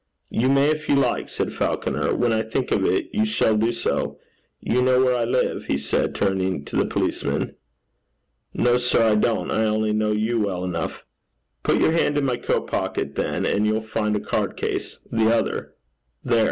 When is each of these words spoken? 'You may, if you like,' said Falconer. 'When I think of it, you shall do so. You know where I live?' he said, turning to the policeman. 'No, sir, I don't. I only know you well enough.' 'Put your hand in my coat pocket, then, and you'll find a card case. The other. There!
'You 0.31 0.49
may, 0.49 0.71
if 0.71 0.89
you 0.89 0.95
like,' 0.95 1.29
said 1.29 1.53
Falconer. 1.53 2.15
'When 2.15 2.33
I 2.33 2.41
think 2.41 2.71
of 2.71 2.83
it, 2.85 3.11
you 3.13 3.23
shall 3.23 3.55
do 3.55 3.71
so. 3.71 4.17
You 4.59 4.81
know 4.81 5.03
where 5.03 5.15
I 5.15 5.25
live?' 5.25 5.65
he 5.65 5.77
said, 5.77 6.15
turning 6.15 6.65
to 6.65 6.75
the 6.75 6.87
policeman. 6.87 7.53
'No, 8.51 8.77
sir, 8.77 9.11
I 9.11 9.13
don't. 9.13 9.51
I 9.51 9.65
only 9.65 9.93
know 9.93 10.11
you 10.11 10.39
well 10.41 10.63
enough.' 10.63 11.05
'Put 11.61 11.81
your 11.81 11.91
hand 11.91 12.17
in 12.17 12.25
my 12.25 12.37
coat 12.37 12.65
pocket, 12.65 13.13
then, 13.13 13.45
and 13.45 13.67
you'll 13.67 13.79
find 13.79 14.15
a 14.15 14.19
card 14.19 14.57
case. 14.57 14.97
The 15.11 15.31
other. 15.31 15.75
There! 16.23 16.39